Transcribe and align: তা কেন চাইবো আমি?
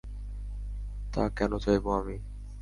তা 1.13 1.23
কেন 1.37 1.51
চাইবো 1.57 1.89
আমি? 1.93 2.17